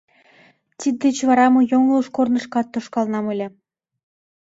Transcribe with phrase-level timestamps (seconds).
[0.79, 3.47] Тиддеч вара мый йоҥылыш корнышкат тошкалынам ыле.